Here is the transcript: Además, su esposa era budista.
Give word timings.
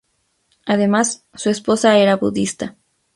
Además, 0.65 1.27
su 1.35 1.51
esposa 1.51 1.99
era 1.99 2.15
budista. 2.15 2.75